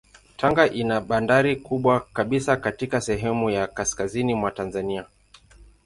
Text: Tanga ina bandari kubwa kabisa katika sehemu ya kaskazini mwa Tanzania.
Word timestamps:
Tanga 0.37 0.63
ina 0.69 1.01
bandari 1.01 1.55
kubwa 1.55 1.99
kabisa 2.13 2.57
katika 2.57 3.01
sehemu 3.01 3.49
ya 3.49 3.67
kaskazini 3.67 4.33
mwa 4.33 4.51
Tanzania. 4.51 5.05